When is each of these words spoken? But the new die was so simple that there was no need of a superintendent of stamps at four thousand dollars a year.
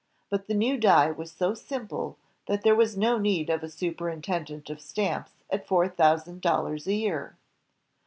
But 0.31 0.47
the 0.47 0.55
new 0.55 0.79
die 0.79 1.11
was 1.11 1.31
so 1.31 1.53
simple 1.53 2.17
that 2.47 2.63
there 2.63 2.73
was 2.73 2.97
no 2.97 3.19
need 3.19 3.51
of 3.51 3.61
a 3.61 3.69
superintendent 3.69 4.71
of 4.71 4.81
stamps 4.81 5.33
at 5.51 5.67
four 5.67 5.87
thousand 5.87 6.41
dollars 6.41 6.87
a 6.87 6.95
year. 6.95 7.37